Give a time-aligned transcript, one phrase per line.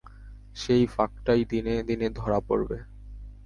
[0.55, 2.77] সেই ফাঁকটাই দিনে দিনে ধরা পড়বে।